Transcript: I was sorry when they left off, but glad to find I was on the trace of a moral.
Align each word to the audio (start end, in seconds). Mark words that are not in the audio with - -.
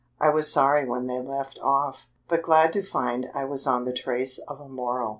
I 0.19 0.29
was 0.31 0.51
sorry 0.51 0.83
when 0.83 1.05
they 1.05 1.19
left 1.19 1.59
off, 1.61 2.07
but 2.27 2.41
glad 2.41 2.73
to 2.73 2.81
find 2.81 3.27
I 3.35 3.45
was 3.45 3.67
on 3.67 3.85
the 3.85 3.93
trace 3.93 4.39
of 4.47 4.59
a 4.59 4.67
moral. 4.67 5.09